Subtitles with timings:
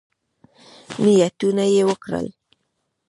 [1.03, 2.27] نیتونه یې وکړل.